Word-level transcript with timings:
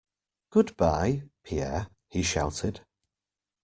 Goodbye, 0.49 1.29
Pierre, 1.43 1.87
he 2.07 2.23
shouted. 2.23 2.81